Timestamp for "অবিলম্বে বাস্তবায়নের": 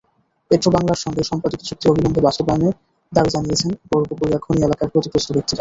1.87-2.73